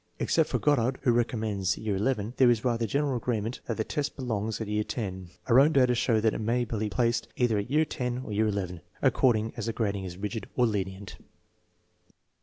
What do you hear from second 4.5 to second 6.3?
at year X. Our own data show